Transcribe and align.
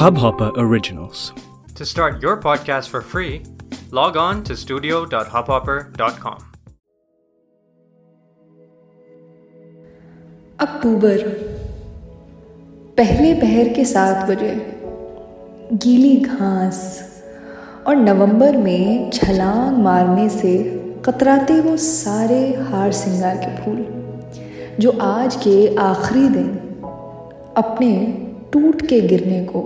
Hubhopper 0.00 0.52
Originals. 0.56 1.32
To 1.76 1.86
start 1.86 2.20
your 2.22 2.36
podcast 2.36 2.88
for 2.88 3.00
free, 3.00 3.42
log 3.90 4.16
on 4.16 4.42
to 4.44 4.56
studio.hubhopper.com. 4.56 6.38
अक्टूबर 10.60 11.22
पहले 12.96 13.34
पहर 13.34 13.68
के 13.74 13.84
सात 13.84 14.28
बजे 14.30 14.54
गीली 15.72 16.16
घास 16.16 16.80
और 17.86 17.96
नवंबर 17.96 18.56
में 18.56 19.10
छलांग 19.10 19.78
मारने 19.84 20.28
से 20.28 20.56
कतराते 21.06 21.60
वो 21.60 21.76
सारे 21.76 22.56
हार 22.56 22.92
सिंगार 22.92 23.36
के 23.36 23.56
फूल 23.64 23.86
जो 24.80 24.98
आज 25.02 25.36
के 25.36 25.76
आखिरी 25.76 26.28
दिन 26.28 26.69
अपने 27.56 27.92
टूट 28.52 28.86
के 28.86 29.00
गिरने 29.00 29.44
को 29.44 29.60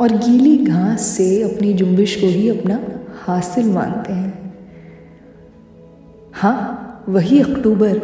और 0.00 0.12
गीली 0.12 0.56
घास 0.58 1.00
से 1.00 1.42
अपनी 1.42 1.72
जुम्बिश 1.72 2.14
को 2.20 2.26
ही 2.26 2.48
अपना 2.48 2.80
हासिल 3.16 3.66
मानते 3.66 4.12
हैं। 4.12 4.54
हाँ 6.32 7.04
वही 7.08 7.40
अक्टूबर। 7.40 8.00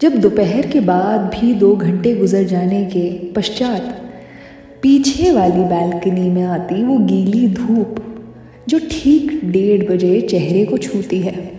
जब 0.00 0.16
दोपहर 0.16 0.66
के 0.66 0.80
बाद 0.80 1.20
भी 1.34 1.52
दो 1.54 1.74
घंटे 1.76 2.14
गुजर 2.14 2.42
जाने 2.42 2.84
के 2.84 3.08
पश्चात 3.32 3.96
पीछे 4.82 5.32
वाली 5.32 5.64
बालकनी 5.64 6.28
में 6.30 6.42
आती 6.42 6.82
वो 6.84 6.98
गीली 6.98 7.46
धूप, 7.48 7.96
जो 8.68 8.78
ठीक 8.90 9.40
डेढ़ 9.44 9.88
बजे 9.90 10.20
चेहरे 10.20 10.64
को 10.64 10.78
छूती 10.78 11.20
है 11.20 11.50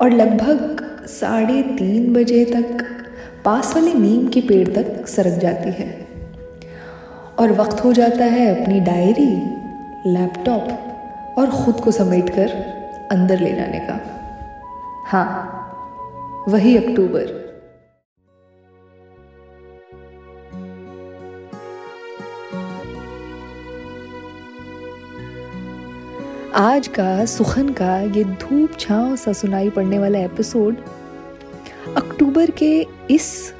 और 0.00 0.10
लगभग 0.10 0.84
साढ़े 1.10 1.62
तीन 1.62 2.12
बजे 2.12 2.44
तक 2.44 2.84
पास 3.48 3.74
वाले 3.74 3.92
नीम 3.94 4.28
के 4.28 4.40
पेड़ 4.40 4.68
तक 4.68 5.06
सरक 5.06 5.38
जाती 5.38 5.70
है। 5.70 5.86
और 7.38 7.52
वक्त 7.52 7.84
हो 7.84 7.92
जाता 7.92 8.24
है 8.24 8.62
अपनी 8.62 8.80
डायरी, 8.80 9.26
लैपटॉप 10.12 11.38
और 11.38 11.50
ख़ुद 11.50 11.80
को 11.80 11.90
समेट 11.90 12.30
कर 12.30 12.50
अंदर 13.12 13.40
ले 13.40 13.52
जाने 13.52 13.78
का। 13.78 14.00
हाँ 15.06 16.44
वही 16.48 16.76
अक्टूबर। 16.76 17.36
आज 26.54 26.88
का, 26.88 27.24
सुखन 27.24 27.68
का 27.68 28.00
ये 28.00 28.24
धूप 28.24 28.78
छांव 28.78 29.16
सा 29.16 29.32
सुनाई 29.32 29.70
पड़ने 29.70 29.98
वाला 29.98 30.18
एपिसोड 30.18 30.76
अक्टूबर 31.96 32.50
के 32.50 32.86
इस 33.10 33.52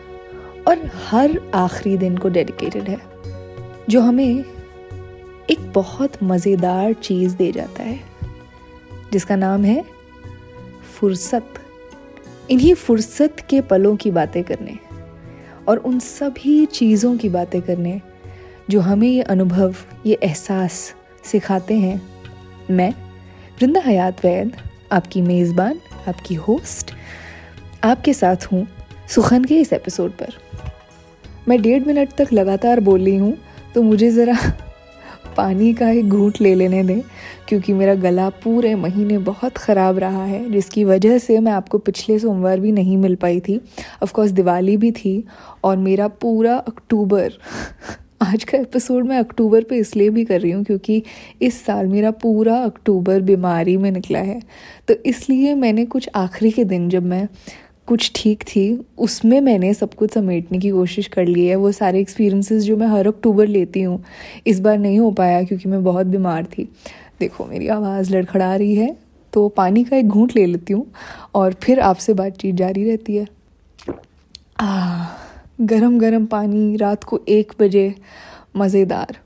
और 0.68 0.90
हर 1.06 1.38
आखिरी 1.54 1.96
दिन 1.96 2.16
को 2.16 2.28
डेडिकेटेड 2.28 2.88
है, 2.88 2.98
जो 3.90 4.00
हमें 4.00 4.44
एक 5.50 5.70
बहुत 5.74 6.22
मज़ेदार 6.22 6.92
चीज़ 6.92 7.36
दे 7.36 7.50
जाता 7.52 7.82
है, 7.82 8.00
जिसका 9.12 9.36
नाम 9.36 9.64
है 9.64 9.82
फुर्सत। 10.94 11.54
इन्हीं 12.50 12.74
फुर्सत 12.74 13.36
के 13.50 13.60
पलों 13.60 13.94
की 13.96 14.10
बातें 14.10 14.42
करने 14.44 14.78
और 15.68 15.76
उन 15.78 15.98
सभी 15.98 16.64
चीज़ों 16.66 17.16
की 17.16 17.28
बातें 17.28 17.60
करने 17.62 18.00
जो 18.70 18.80
हमें 18.80 19.08
ये 19.08 19.22
अनुभव, 19.22 19.74
ये 20.06 20.18
एहसास 20.22 20.94
सिखाते 21.24 21.74
हैं। 21.74 22.00
मैं 22.70 22.92
वृंदा 23.58 23.80
हयात 23.80 24.24
वैद, 24.24 24.56
आपकी 24.92 25.22
मेज़बान, 25.22 25.80
आपकी 26.08 26.34
होस्ट 26.36 26.92
आपके 27.82 28.12
साथ 28.12 28.44
हूँ 28.52 28.66
सुखन 29.08 29.44
के 29.44 29.60
इस 29.60 29.72
एपिसोड 29.72 30.12
पर। 30.12 30.32
मैं 31.48 31.60
डेढ़ 31.62 31.84
मिनट 31.84 32.12
तक 32.12 32.32
लगातार 32.32 32.80
बोल 32.80 33.04
रही 33.04 33.16
हूँ 33.16 33.36
तो 33.74 33.82
मुझे 33.82 34.10
ज़रा 34.10 34.36
पानी 35.36 35.72
का 35.74 35.90
एक 35.90 36.08
घूट 36.08 36.40
ले 36.40 36.54
लेने 36.54 36.82
दें, 36.84 37.00
क्योंकि 37.48 37.72
मेरा 37.72 37.94
गला 37.94 38.28
पूरे 38.44 38.74
महीने 38.74 39.18
बहुत 39.20 39.58
ख़राब 39.58 39.98
रहा 39.98 40.24
है, 40.24 40.50
जिसकी 40.52 40.84
वजह 40.84 41.18
से 41.18 41.38
मैं 41.40 41.52
आपको 41.52 41.78
पिछले 41.78 42.18
सोमवार 42.18 42.60
भी 42.60 42.72
नहीं 42.72 42.96
मिल 42.96 43.14
पाई 43.14 43.40
थी। 43.40 43.60
ऑफ़ 44.02 44.12
कोर्स 44.12 44.30
दिवाली 44.30 44.76
भी 44.76 44.90
थी, 44.92 45.24
और 45.64 45.76
मेरा 45.76 46.08
पूरा 46.08 46.56
अक्टूबर, 46.58 47.32
आज 48.22 48.44
का 48.44 48.58
एपिसोड 48.58 49.06
मैं 49.06 49.18
अक्टूबर 49.18 49.62
पे 49.62 49.76
इसलिए 49.76 50.10
भी 50.10 50.24
कर 50.24 50.40
रही 50.40 50.50
हूँ, 50.50 50.64
क्योंकि 50.64 51.02
इस 51.42 51.64
साल 51.64 51.86
मेरा 51.86 52.10
पूरा 52.22 52.56
अक्टूबर 52.56 53.20
बीमारी 53.20 53.76
में 53.76 53.90
निकला 53.90 54.18
है। 54.20 54.40
तो 54.88 54.94
इसलिए 55.06 55.54
मैंने 55.54 55.84
कुछ 55.86 56.08
आखिरी 56.14 56.50
के 56.50 56.64
दिन 56.64 56.88
जब 56.88 57.04
मैं 57.04 57.26
कुछ 57.88 58.10
ठीक 58.14 58.42
थी, 58.44 58.86
उसमें 58.98 59.40
मैंने 59.40 59.72
सब 59.74 59.94
कुछ 59.94 60.12
समेटने 60.14 60.58
की 60.58 60.70
कोशिश 60.70 61.06
कर 61.08 61.26
ली 61.26 61.46
है। 61.46 61.54
वो 61.56 61.72
सारे 61.72 62.00
एक्सपीरियंसेस 62.00 62.62
जो 62.62 62.76
मैं 62.76 62.86
हर 62.86 63.06
अक्टूबर 63.06 63.46
लेती 63.48 63.82
हूँ, 63.82 64.02
इस 64.46 64.60
बार 64.60 64.78
नहीं 64.78 64.98
हो 64.98 65.10
पाया 65.12 65.42
क्योंकि 65.42 65.68
मैं 65.68 65.82
बहुत 65.84 66.06
बीमार 66.06 66.44
थी। 66.48 66.68
देखो, 67.20 67.46
मेरी 67.46 67.68
आवाज़ 67.68 68.14
लड़खड़ा 68.14 68.54
रही 68.56 68.74
है 68.74 68.96
तो 69.32 69.48
पानी 69.48 69.84
का 69.84 69.96
एक 69.96 70.08
घूंट 70.08 70.34
ले 70.36 70.44
लेती 70.46 70.72
हूँ 70.72 70.86
और 71.34 71.54
फिर 71.62 71.80
आपसे 71.80 72.14
बातचीत 72.14 72.54
जारी 72.54 72.84
रहती 72.84 73.16
है। 73.16 73.26
आ 74.60 75.06
गरम 75.62 75.98
गरम 75.98 76.26
पानी, 76.26 76.76
रात 76.76 77.04
को 77.04 77.20
एक 77.28 77.52
बजे, 77.60 77.94
मज़ेदार। 78.56 79.16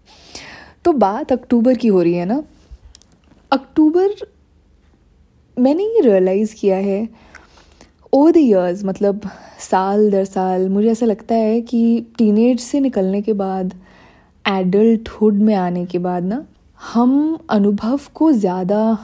तो 0.84 0.92
बात 0.94 1.32
अक्टूबर 1.32 1.74
की 1.74 1.88
हो 1.88 2.02
रही 2.02 2.14
है 2.14 2.24
ना। 2.24 2.42
अक्टूबर 3.52 4.14
मैंने 5.56 5.84
ये 5.84 6.00
रियलाइज़ 6.00 6.54
किया 6.54 6.76
है 6.78 7.08
ओवर 8.12 8.32
द 8.32 8.36
ईयर्स 8.36 8.84
मतलब 8.84 9.20
साल, 9.60 10.10
दर 10.10 10.24
साल, 10.24 10.68
मुझे 10.68 10.90
ऐसा 10.90 11.06
लगता 11.06 11.34
है 11.34 11.60
कि 11.60 12.06
टीनेज 12.18 12.60
से 12.60 12.80
निकलने 12.80 13.20
के 13.22 13.32
बाद 13.32 13.72
एडल्टहुड 14.48 15.34
में 15.34 15.54
आने 15.54 15.84
के 15.86 15.98
बाद 15.98 16.24
ना, 16.24 16.44
हम 16.92 17.38
अनुभव 17.50 18.00
को 18.14 18.32
ज़्यादा 18.32 18.98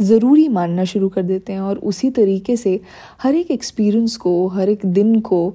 ज़रूरी 0.00 0.48
मानना 0.48 0.84
शुरू 0.84 1.08
कर 1.08 1.22
देते 1.22 1.52
हैं 1.52 1.60
और 1.60 1.78
उसी 1.78 2.10
तरीके 2.10 2.56
से 2.56 2.80
हर 3.22 3.34
एक 3.34 3.50
एक्सपीरियंस 3.50 4.16
को, 4.16 4.46
हर 4.48 4.68
एक 4.68 4.86
दिन 4.86 5.20
को 5.20 5.54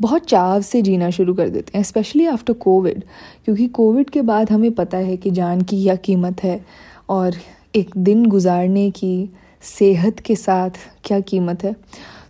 बहुत 0.00 0.24
चाव 0.24 0.60
से 0.60 0.82
जीना 0.82 1.10
शुरू 1.10 1.34
कर 1.34 1.48
देते 1.48 1.78
हैं 1.78 1.84
स्पेशली 1.84 2.26
आफ्टर 2.26 2.52
कोविड 2.52 3.02
क्योंकि 3.44 3.66
कोविड 3.68 4.10
के 4.10 4.22
बाद 4.22 4.50
हमें 4.50 4.72
पता 4.72 4.98
है 4.98 5.16
कि 5.16 5.30
जान 5.30 5.62
की 5.62 5.82
क्या 5.82 5.94
कीमत 5.94 6.42
है 6.42 6.64
और 7.08 7.34
एक 7.76 7.90
दिन 7.98 8.26
गुजारने 8.26 8.90
की 8.90 9.30
सेहत 9.62 10.20
के 10.20 10.36
साथ 10.36 10.78
क्या 11.04 11.20
कीमत 11.20 11.64
है? 11.64 11.74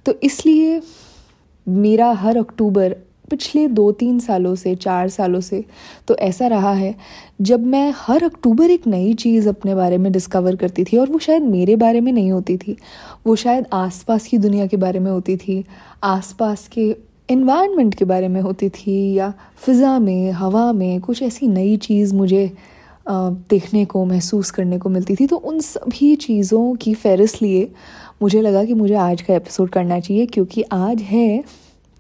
तो 0.07 0.15
इसलिए 0.23 0.81
मेरा 1.67 2.11
हर 2.13 2.37
अक्टूबर, 2.37 2.97
पिछले 3.31 3.67
दो 3.69 3.91
तीन 3.93 4.19
सालों 4.19 4.55
से, 4.55 4.75
चार 4.75 5.09
सालों 5.09 5.41
से 5.41 5.65
तो 6.09 6.17
ऐसा 6.17 6.47
रहा 6.47 6.73
है, 6.73 6.95
जब 7.41 7.67
मैं 7.67 7.93
हर 7.97 8.25
अक्टूबर 8.25 8.71
एक 8.71 8.87
नई 8.87 9.13
चीज़ 9.15 9.49
अपने 9.49 9.75
बारे 9.75 9.99
में 9.99 10.11
डिस्कवर 10.13 10.57
करती 10.57 10.85
थी 10.85 10.97
और 10.97 11.11
वो 11.11 11.19
शायद 11.19 11.43
मेरे 11.43 11.77
बारे 11.77 12.01
में 12.01 12.13
नहीं 12.13 12.31
होती 12.33 12.57
थी, 12.57 12.77
वो 13.27 13.37
शायद 13.37 13.67
आसपास 13.73 14.27
की 14.27 14.39
दुनिया 14.39 14.67
के 14.67 14.77
बारे 14.77 15.01
में 15.01 15.11
होती 15.11 15.37
थी, 15.37 15.65
आसपास 16.05 16.67
के 16.69 16.95
इन्वायरमेंट 17.29 17.95
के 17.95 18.05
बारे 18.05 18.29
में 18.29 18.41
होती 18.41 18.69
थी 18.69 19.13
या 19.15 19.33
फ़िज़ा 19.57 19.99
में, 19.99 20.31
हवा 20.33 20.73
में 20.73 21.01
कुछ 21.01 21.23
ऐसी 21.23 21.49
नई 21.49 21.77
चीज़ 21.77 22.15
मुझे 22.15 22.51
देखने 23.11 23.85
को, 23.85 24.05
महसूस 24.05 24.51
करने 24.51 24.79
को 24.79 24.89
मिलती 24.89 25.15
थी। 25.17 25.27
तो 25.27 25.37
उन 25.37 25.61
सभी 25.61 26.15
चीज़ों 26.17 26.75
की 26.75 26.95
फहरिस्त 26.95 27.43
लिए 27.43 27.71
मुझे 28.23 28.41
लगा 28.43 28.65
कि 28.65 28.75
मुझे 28.75 28.95
आज 28.97 29.23
का 29.23 29.35
एपिसोड 29.35 29.71
करना 29.71 30.01
चाहिए, 30.01 30.27
क्योंकि 30.27 30.63
आज 30.73 31.03
है 31.03 31.43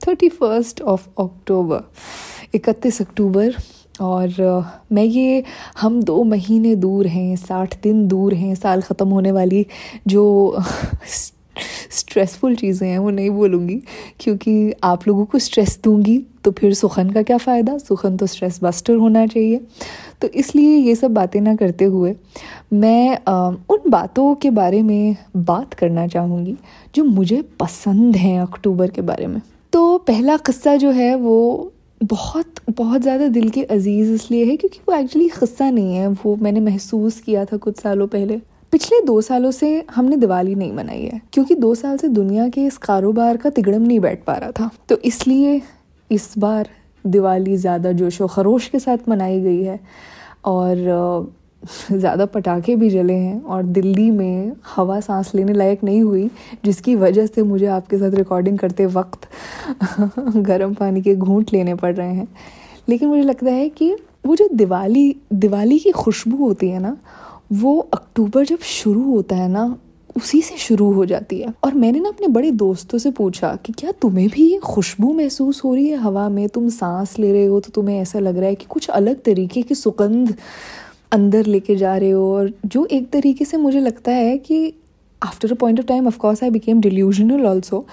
थर्टी 0.00 0.28
फ़र्स्ट 0.28 0.80
ऑफ़ 0.82 1.08
अक्टूबर 1.20 1.84
इकतीस 2.54 3.00
अक्टूबर। 3.02 3.54
और 4.00 4.28
मैं 4.92 5.02
ये, 5.04 5.42
हम 5.80 6.02
दो 6.02 6.22
महीने 6.24 6.74
दूर 6.76 7.06
हैं, 7.06 7.36
साठ 7.36 7.74
दिन 7.82 8.06
दूर 8.08 8.34
हैं, 8.34 8.54
साल 8.54 8.82
ख़त्म 8.82 9.08
होने 9.08 9.32
वाली 9.32 9.64
जो 10.06 10.24
स्ट्रेसफुल 11.90 12.54
चीज़ें 12.56 12.88
हैं 12.88 12.98
वो 12.98 13.10
नहीं 13.10 13.30
बोलूँगी 13.30 13.80
क्योंकि 14.20 14.72
आप 14.84 15.06
लोगों 15.08 15.24
को 15.24 15.38
स्ट्रेस 15.38 15.78
दूँगी 15.84 16.18
तो 16.44 16.50
फिर 16.50 16.74
सुखन 16.74 17.10
का 17.10 17.22
क्या 17.22 17.36
फ़ायदा? 17.38 17.76
सुखन 17.78 18.16
तो 18.16 18.26
स्ट्रेस 18.26 18.58
बस्टर 18.62 18.94
होना 18.94 19.26
चाहिए। 19.26 19.60
तो 20.20 20.28
इसलिए 20.28 20.76
ये 20.76 20.94
सब 20.94 21.14
बातें 21.14 21.40
ना 21.40 21.54
करते 21.56 21.84
हुए 21.84 22.14
मैं 22.72 23.18
आ, 23.28 23.48
उन 23.48 23.90
बातों 23.90 24.34
के 24.34 24.50
बारे 24.50 24.82
में 24.82 25.16
बात 25.36 25.74
करना 25.74 26.06
चाहूँगी 26.06 26.56
जो 26.94 27.04
मुझे 27.04 27.42
पसंद 27.60 28.16
हैं 28.16 28.40
अक्टूबर 28.40 28.90
के 28.90 29.02
बारे 29.02 29.26
में। 29.26 29.40
तो 29.72 29.98
पहला 29.98 30.36
क़स्सा 30.38 30.76
जो 30.76 30.90
है 30.90 31.14
वो 31.16 31.72
बहुत 32.00 32.54
बहुत 32.70 33.02
ज़्यादा 33.02 33.26
दिल 33.28 33.48
के 33.50 33.62
अज़ीज़ 33.64 34.12
इसलिए 34.12 34.44
है 34.44 34.56
क्योंकि 34.56 34.80
वो 34.88 34.94
एक्चुअली 34.94 35.28
क़स्सा 35.30 35.70
नहीं 35.70 35.94
है 35.94 36.08
वो 36.08 36.34
मैंने 36.36 36.60
महसूस 36.60 37.20
किया 37.20 37.44
था 37.44 37.56
कुछ 37.56 37.80
सालों 37.80 38.06
पहले। 38.08 38.40
पिछले 38.72 39.00
दो 39.02 39.20
सालों 39.20 39.50
से 39.50 39.84
हमने 39.90 40.16
दिवाली 40.16 40.54
नहीं 40.54 40.72
मनाई 40.72 41.02
है, 41.02 41.20
क्योंकि 41.32 41.54
दो 41.54 41.74
साल 41.74 41.96
से 41.98 42.08
दुनिया 42.08 42.48
के 42.48 42.64
इस 42.66 42.76
कारोबार 42.78 43.36
का 43.36 43.50
तिगड़म 43.50 43.82
नहीं 43.82 44.00
बैठ 44.00 44.24
पा 44.24 44.34
रहा 44.34 44.50
था। 44.50 44.70
तो 44.88 44.96
इसलिए 45.04 45.60
इस 46.10 46.32
बार 46.38 46.68
दिवाली 47.04 47.56
ज़्यादा 47.56 47.92
जोश 47.92 48.20
व 48.22 48.26
खरोश 48.26 48.66
के 48.68 48.78
साथ 48.78 49.08
मनाई 49.08 49.40
गई 49.40 49.62
है 49.62 49.78
और 50.46 51.36
ज़्यादा 51.92 52.24
पटाखे 52.26 52.74
भी 52.76 52.88
जले 52.90 53.14
हैं 53.14 53.40
और 53.42 53.62
दिल्ली 53.64 54.10
में 54.10 54.52
हवा 54.66 54.98
सांस 55.00 55.34
लेने 55.34 55.52
लायक 55.52 55.84
नहीं 55.84 56.02
हुई, 56.02 56.28
जिसकी 56.64 56.94
वजह 56.96 57.26
से 57.26 57.42
मुझे 57.42 57.66
आपके 57.66 57.98
साथ 57.98 58.14
रिकॉर्डिंग 58.14 58.58
करते 58.58 58.86
वक्त 58.88 59.28
गर्म 60.36 60.74
पानी 60.74 61.02
के 61.02 61.14
घूंट 61.16 61.52
लेने 61.52 61.74
पड़ 61.74 61.94
रहे 61.94 62.14
हैं। 62.14 62.28
लेकिन 62.88 63.08
मुझे 63.08 63.22
लगता 63.22 63.50
है 63.50 63.68
कि 63.68 63.92
वो 64.26 64.36
जो 64.36 64.48
दिवाली 64.52 65.14
दिवाली 65.32 65.78
की 65.78 65.90
खुशबू 65.92 66.36
होती 66.36 66.68
है 66.68 66.80
ना 66.80 66.96
वो 67.50 67.78
अक्टूबर 67.94 68.44
जब 68.44 68.58
शुरू 68.60 69.02
होता 69.02 69.36
है 69.36 69.48
ना, 69.48 69.76
उसी 70.16 70.40
से 70.42 70.56
शुरू 70.58 70.90
हो 70.92 71.04
जाती 71.06 71.38
है। 71.40 71.52
और 71.64 71.74
मैंने 71.74 72.00
ना 72.00 72.08
अपने 72.08 72.28
बड़े 72.28 72.50
दोस्तों 72.50 72.98
से 72.98 73.10
पूछा 73.10 73.54
कि 73.64 73.72
क्या 73.72 73.92
तुम्हें 74.02 74.28
भी 74.28 74.50
ये 74.52 74.58
खुशबू 74.58 75.12
महसूस 75.12 75.62
हो 75.64 75.74
रही 75.74 75.88
है 75.88 75.96
हवा 75.96 76.28
में? 76.28 76.48
तुम 76.48 76.68
सांस 76.68 77.18
ले 77.18 77.32
रहे 77.32 77.44
हो 77.46 77.60
तो 77.60 77.70
तुम्हें 77.74 77.98
ऐसा 78.00 78.18
लग 78.18 78.38
रहा 78.38 78.48
है 78.48 78.54
कि 78.54 78.66
कुछ 78.68 78.88
अलग 78.90 79.22
तरीके 79.22 79.62
की 79.62 79.74
सुगंध 79.74 80.34
अंदर 81.12 81.46
लेके 81.46 81.76
जा 81.76 81.96
रहे 81.96 82.10
हो। 82.10 82.32
और 82.34 82.52
जो 82.66 82.86
एक 82.86 83.10
तरीके 83.10 83.44
से 83.44 83.56
मुझे 83.56 83.80
लगता 83.80 84.12
है 84.12 84.36
कि 84.38 84.74
after 85.22 85.52
a 85.52 85.54
point 85.54 85.78
of 85.80 85.86
time 85.86 86.06
of course 86.06 86.42
I 86.42 86.50
became 86.50 86.80
delusional 86.80 87.46
also 87.46 87.86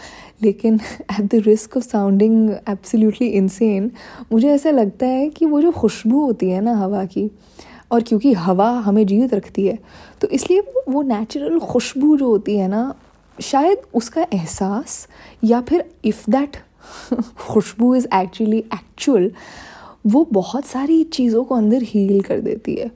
लेकिन 0.44 0.80
at 1.20 1.26
the 1.26 1.42
risk 1.46 1.78
of 1.78 1.84
sounding 1.84 2.50
absolutely 2.70 3.28
insane 3.28 3.92
मुझे 4.32 4.50
ऐसा 4.50 4.72
लगता 4.72 5.06
है 5.06 5.30
कि 5.30 5.46
वो 5.46 5.62
जो 5.62 5.72
खुशबू 5.72 6.26
होती 6.26 6.50
है 6.50 6.62
ना 6.62 6.76
हवा 6.78 7.04
की 7.06 7.30
और 7.92 8.04
क्योंकि 8.04 8.34
हवा 8.34 8.70
हमें 8.80 9.06
जीवित 9.08 9.34
रखती 9.34 9.66
है 9.68 9.78
तो 10.22 10.28
इसलिए 10.28 10.64
वो 10.90 11.02
नेचुरल 11.04 11.60
खुशबू 11.62 12.16
जो 12.18 12.28
होती 12.28 12.58
है 12.58 12.68
ना, 12.68 12.94
शायद 13.38 13.78
उसका 13.94 14.26
एहसास 14.34 15.08
या 15.44 15.62
फिर 15.62 15.84
if 16.06 16.30
that 16.32 16.58
khushboo 17.48 17.96
is 17.96 18.08
actually 18.14 18.58
actual 18.58 19.32
वो 20.06 20.28
बहुत 20.32 20.66
सारी 20.66 21.04
चीज़ों 21.04 21.44
को 21.44 21.56
अंदर 21.56 21.84
हील 21.84 22.22
कर 22.22 22.40
देती 22.42 22.76
है। 22.76 22.92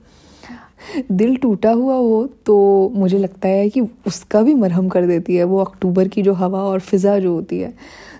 दिल 1.12 1.36
टूटा 1.36 1.70
हुआ 1.72 1.94
हो 1.94 2.26
तो 2.46 2.56
मुझे 2.94 3.18
लगता 3.18 3.48
है 3.48 3.68
कि 3.70 3.80
उसका 4.06 4.42
भी 4.42 4.54
मरहम 4.54 4.88
कर 4.88 5.06
देती 5.06 5.36
है, 5.36 5.44
वो 5.44 5.58
अक्टूबर 5.58 6.08
की 6.08 6.22
जो 6.22 6.32
हवा 6.34 6.62
और 6.62 6.80
फिज़ा 6.80 7.18
जो 7.18 7.32
होती 7.32 7.58
है। 7.58 7.72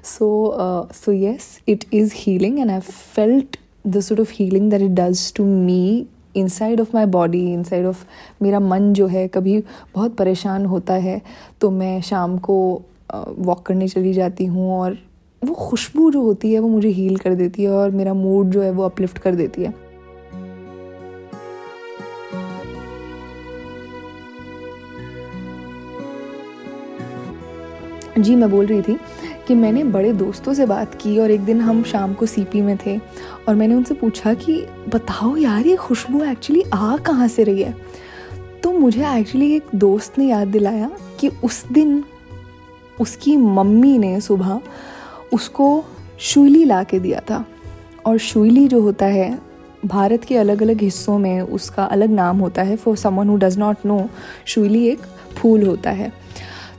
So 0.04 0.88
so 0.94 1.12
yes 1.12 1.60
it 1.68 1.84
is 1.94 2.12
healing 2.16 2.58
and 2.58 2.70
I 2.70 2.80
felt 2.80 3.56
the 3.86 4.00
sort 4.00 4.20
of 4.20 4.32
healing 4.34 4.70
that 4.70 4.82
it 4.82 4.90
does 4.90 5.32
to 5.34 5.44
me 5.44 6.06
inside 6.36 6.80
of 6.80 6.88
my 6.94 7.06
body 7.06 7.52
inside 7.52 7.86
of 7.86 8.04
मेरा 8.42 8.60
मन 8.60 8.92
जो 8.92 9.06
है 9.06 9.26
कभी 9.28 9.58
बहुत 9.94 10.16
परेशान 10.16 10.66
होता 10.66 10.94
है 10.94 11.20
तो 11.60 11.70
मैं 11.70 12.00
शाम 12.00 12.38
को 12.38 12.56
वॉक 13.14 13.66
करने 13.66 13.88
चली 13.88 14.12
जाती 14.12 14.44
हूँ 14.44 14.70
और 14.72 14.98
वो 15.42 15.54
खुशबू 15.54 16.10
जो 16.10 16.22
होती 16.22 16.52
है 16.52 16.58
वो 16.58 16.68
मुझे 16.68 16.88
हील 16.88 17.16
कर 17.16 17.34
देती 17.34 17.62
है 17.62 17.70
और 17.70 17.90
मेरा 17.90 18.14
मूड 18.14 18.50
जो 18.50 18.62
है 18.62 18.70
वो 18.70 18.82
अपलिफ्ट 18.82 19.18
कर 19.18 19.34
देती 19.34 19.62
है। 19.62 19.74
जी, 28.18 28.34
मैं 28.34 28.50
बोल 28.50 28.66
रही 28.66 28.82
थी 28.82 28.96
कि 29.48 29.54
मैंने 29.54 29.84
बड़े 29.84 30.12
दोस्तों 30.12 30.54
से 30.54 30.66
बात 30.66 30.94
की 30.94 31.18
और 31.18 31.30
एक 31.30 31.40
दिन 31.40 31.60
हम 31.60 31.82
शाम 31.82 32.14
को 32.14 32.26
सीपी 32.26 32.62
में 32.62 32.78
थे 32.86 33.00
और 33.48 33.54
मैंने 33.54 33.74
उनसे 33.74 33.94
पूछा 33.94 34.34
कि, 34.34 34.66
बताओ 34.88 35.36
यार, 35.36 35.66
ये 35.66 35.76
खुशबू 35.76 36.24
एक्चुअली 36.24 36.64
आ 36.74 36.96
कहाँ 36.96 37.28
से 37.28 37.44
रही 37.44 37.62
है? 37.62 37.74
तो 38.62 38.72
मुझे 38.72 39.18
एक्चुअली 39.18 39.52
एक 39.56 39.64
दोस्त 39.74 40.18
ने 40.18 40.26
याद 40.26 40.48
दिलाया 40.48 40.90
कि 41.20 41.28
उस 41.28 41.64
दिन 41.72 42.04
उसकी 43.00 43.36
मम्मी 43.36 43.98
ने 43.98 44.20
सुबह 44.20 44.60
उसको 45.32 45.84
शुइली 46.18 46.64
ला 46.64 46.82
के 46.82 46.98
दिया 46.98 47.20
था 47.20 47.44
और 48.06 48.18
शुइली 48.18 48.68
जो 48.68 48.80
होता 48.80 49.06
है, 49.06 49.38
भारत 49.84 50.24
के 50.24 50.36
अलग 50.36 50.62
अलग 50.62 50.80
हिस्सों 50.80 51.18
में 51.18 51.40
उसका 51.40 51.84
अलग 51.84 52.10
नाम 52.10 52.38
होता 52.38 52.62
है। 52.62 52.76
For 52.76 52.96
someone 52.96 53.28
who 53.28 53.36
does 53.36 53.58
not 53.58 53.76
know 53.86 54.08
शुइली 54.46 54.88
एक 54.88 54.98
फूल 55.36 55.62
होता 55.62 55.90
है। 55.90 56.12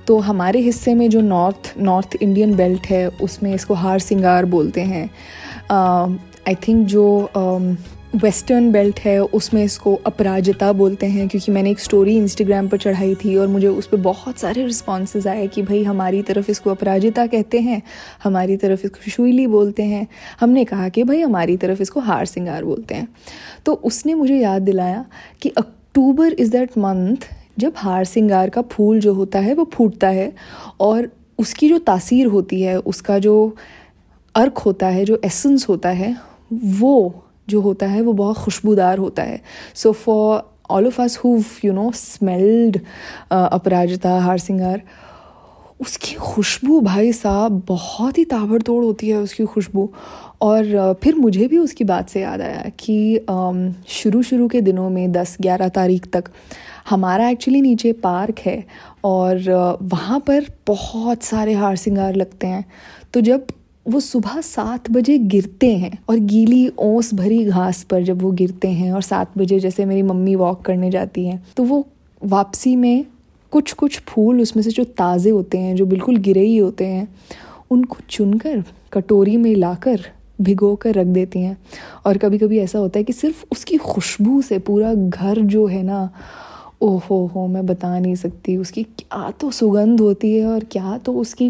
तो 0.08 0.18
हमारे 0.20 0.60
हिस्से 0.60 0.94
में 0.94 1.10
जो 1.10 1.22
नॉर्थ 1.22 1.74
नॉर्थ 1.80 2.16
इंडियन 2.22 2.56
बेल्ट 2.56 2.88
है, 2.88 3.08
उसमें 3.22 3.54
इसको 3.54 3.74
हार 3.74 4.00
सिंगार 4.00 4.46
बोलते 4.48 4.82
हैं। 4.82 5.10
आई 5.72 6.56
थिंक 6.68 6.86
जो 6.88 7.30
वेस्टर्न 8.16 8.72
बेल्ट 8.72 9.00
है, 9.00 9.20
उसमें 9.24 9.64
इसको 9.64 9.94
अपराजिता 10.06 10.72
बोलते 10.74 11.06
हैं, 11.06 11.28
क्योंकि 11.28 11.52
मैंने 11.52 11.72
एक 11.72 11.80
स्टोरी 11.80 12.16
इंस्टाग्राम 12.18 12.68
पर 12.68 12.78
चढ़ाई 12.78 13.14
थी 13.16 13.36
और 13.38 13.48
मुझे 13.48 13.68
उस 13.68 13.88
पर 13.88 13.98
बहुत 13.98 14.38
सारे 14.38 14.64
रिस्पॉन्स 14.64 15.28
आए 15.28 15.48
कि 15.48 15.62
भाई 15.62 15.84
हमारी 15.84 16.22
तरफ़ 16.22 16.52
इसको 16.52 16.70
अपराजिता 16.70 17.26
कहते 17.28 17.60
हैं, 17.60 17.82
हमारी 18.24 18.58
तरफ़ 18.58 18.86
इसको 18.86 19.12
शुईली 19.12 19.48
बोलते 19.48 19.84
हैं। 19.84 20.08
हमने 20.40 20.66
कहा 20.66 20.90
कि 20.90 21.04
भाई 21.04 21.22
हमारी 21.22 21.58
तरफ़ 21.58 21.82
इसको 21.82 22.00
हार 22.00 22.26
सिंगार 22.26 22.64
बोलते 22.64 22.96
हैं। 22.96 23.08
तो 23.66 23.74
उसने 23.74 24.14
मुझे 24.14 24.38
याद 24.38 24.62
दिलाया 24.62 25.06
कि 25.42 25.50
अक्टूबर 25.50 26.34
इज़ 26.34 26.52
दैट 26.52 26.78
मंथ 26.78 27.30
जब 27.62 27.74
हार 27.78 28.06
सिंगार 28.06 28.50
का 28.50 28.62
फूल 28.72 29.00
जो 29.00 29.14
होता 29.14 29.40
है 29.40 29.54
वो 29.54 29.70
फूटता 29.74 30.08
है 30.10 30.32
और 30.80 31.10
उसकी 31.40 31.70
जो 31.70 31.78
तासीर 31.80 32.28
होती 32.28 32.62
है, 32.62 32.78
उसका 32.78 33.18
जो 33.20 33.36
अर्क 34.36 34.58
होता 34.58 34.88
है, 34.88 35.06
जो 35.06 35.20
एसेंस 35.26 35.68
होता 35.70 35.90
है, 35.92 36.16
वो 36.54 37.24
जो 37.50 37.62
होता 37.62 37.86
है, 37.88 38.02
वो 38.02 38.14
बहुत 38.14 38.38
खुशबूदार 38.38 38.98
होता 38.98 39.24
है। 39.24 39.42
So 39.76 39.92
for 39.94 40.42
all 40.70 40.88
of 40.88 41.02
us 41.02 41.18
who 41.18 41.42
you 41.66 41.74
know 41.74 41.92
smelled 41.96 42.80
अपराजिता, 43.32 44.20
हार 44.20 44.38
सिंगार 44.40 44.82
उसकी 45.82 46.16
खुशबू 46.16 46.80
भाई 46.82 47.12
साहब 47.14 47.62
बहुत 47.68 48.18
ही 48.18 48.26
ताबड़तोड़ 48.26 48.84
होती 48.84 49.10
है 49.10 49.18
उसकी 49.18 49.46
खुशबू। 49.46 49.90
और 50.42 51.00
फिर 51.04 51.16
मुझे 51.16 51.48
भी 51.48 51.58
उसकी 51.58 51.84
बात 51.84 52.10
से 52.10 52.22
याद 52.22 52.42
आया 52.42 52.70
कि 52.80 53.20
शुरू 53.94 54.22
शुरू 54.24 54.48
के 54.48 54.62
दिनों 54.62 54.90
में 54.90 55.12
दस 55.12 55.38
ग्यारह 55.42 55.70
तारीख 55.70 56.08
तक 56.14 56.30
हमारा 56.90 57.30
एक्चुअली 57.30 57.62
नीचे 57.62 57.92
पार्क 57.94 58.40
है 58.40 58.64
और 59.04 59.50
वहाँ 59.84 60.20
पर 60.20 60.46
बहुत 60.68 61.24
सारे 61.24 61.54
हार 61.54 61.76
सिंगार 61.76 62.16
लगते 62.16 62.48
हैं। 62.48 62.66
तो 63.14 63.22
जब 63.22 63.48
वो 63.86 64.00
सुबह 64.00 64.42
सात 64.42 64.90
बजे 64.92 65.18
गिरते 65.18 65.76
हैं 65.76 65.98
और 66.10 66.18
गीली 66.32 66.68
ओस 66.80 67.14
भरी 67.14 67.44
घास 67.46 67.84
पर 67.84 68.04
जब 68.04 68.22
वो 68.22 68.32
गिरते 68.32 68.68
हैं 68.68 68.92
और 68.92 69.02
सात 69.02 69.38
बजे 69.38 69.60
जैसे 69.60 69.86
मेरी 69.86 70.02
मम्मी 70.02 70.36
वॉक 70.36 70.62
करने 70.62 70.92
जाती 70.92 71.26
हैं 71.26 71.44
तो 71.58 71.64
वो 71.64 71.86
वापसी 72.22 72.76
में 72.76 73.06
कुछ 73.52 73.74
कुछ 73.74 74.00
फूल 74.00 74.42
उसमें 74.42 74.64
से 74.64 74.70
जो 74.70 74.84
ताज़े 74.84 75.30
होते 75.30 75.58
हैं, 75.58 75.76
जो 75.76 75.86
बिल्कुल 75.86 76.18
गिरे 76.18 76.42
ही 76.42 76.58
होते 76.58 76.86
हैं, 76.86 77.08
उनको 77.72 77.98
चुनकर, 78.10 78.64
कटोरी 78.94 79.38
में 79.38 79.56
लाकर 79.56 80.02
भिगो 80.42 80.76
कर 80.76 80.94
रख 80.94 81.08
देती 81.08 81.40
हैं। 81.40 81.58
और 82.06 82.18
कभी 82.18 82.38
कभी 82.38 82.60
ऐसा 82.60 82.80
होता 82.80 83.00
है 83.00 83.04
कि 83.04 83.14
सिर्फ़ 83.14 83.46
उसकी 83.52 83.78
खुशबू 83.78 84.42
से 84.42 84.60
पूरा 84.60 84.94
घर 84.94 85.40
जो 85.40 85.66
है 85.68 85.84
ना, 85.84 86.10
ओहो 86.82 87.26
हो, 87.26 87.48
मैं 87.48 87.66
बता 87.66 88.00
नहीं 88.00 88.16
सकती। 88.16 88.58
उसकी 88.58 88.84
क्या 88.84 89.30
तो 89.32 89.52
सुगंध 89.52 90.02
होती 90.02 90.34
है 90.34 90.46
और 90.48 90.64
क्या 90.64 90.98
तो 90.98 91.14
उसकी 91.14 91.50